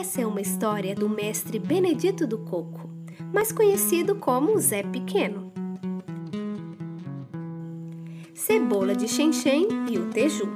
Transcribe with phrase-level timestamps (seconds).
[0.00, 2.88] Essa é uma história do mestre Benedito do Coco,
[3.34, 5.52] mais conhecido como Zé Pequeno.
[8.34, 10.48] Cebola de Xenxen e o Teju.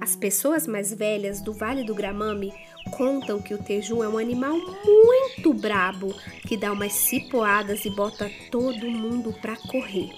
[0.00, 2.52] As pessoas mais velhas do Vale do Gramame
[2.96, 6.14] contam que o Teju é um animal muito brabo
[6.46, 10.12] que dá umas cipoadas e bota todo mundo para correr.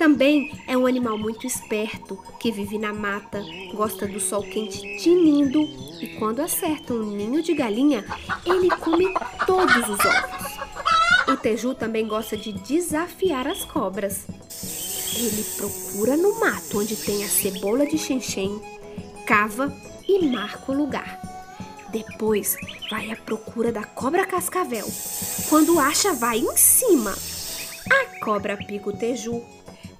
[0.00, 5.60] Também é um animal muito esperto que vive na mata, gosta do sol quente tinindo
[6.00, 8.02] e quando acerta um ninho de galinha,
[8.46, 9.12] ele come
[9.44, 11.28] todos os ovos.
[11.28, 14.24] O Teju também gosta de desafiar as cobras.
[15.18, 18.58] Ele procura no mato onde tem a cebola de xenxen,
[19.26, 19.70] cava
[20.08, 21.20] e marca o lugar.
[21.90, 22.56] Depois
[22.90, 24.90] vai à procura da cobra cascavel.
[25.50, 27.14] Quando acha, vai em cima.
[27.90, 29.42] A cobra pica o teju,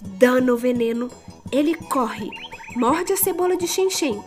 [0.01, 1.09] dana o veneno,
[1.51, 2.29] ele corre,
[2.75, 4.21] morde a cebola de xenxen,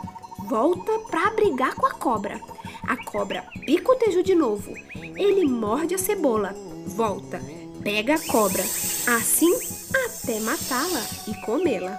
[0.48, 2.40] volta para brigar com a cobra.
[2.86, 4.72] A cobra pica o teju de novo,
[5.16, 6.54] ele morde a cebola,
[6.86, 7.40] volta,
[7.82, 8.62] pega a cobra,
[9.16, 9.54] assim
[10.06, 11.98] até matá-la e comê-la.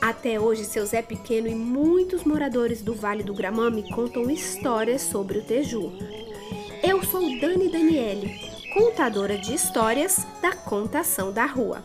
[0.00, 5.38] Até hoje, seu Zé Pequeno e muitos moradores do Vale do Gramame contam histórias sobre
[5.38, 5.92] o Teju.
[6.82, 11.84] Eu sou Dani Daniele, contadora de histórias da Contação da Rua.